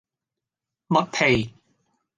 [0.87, 1.53] 麥皮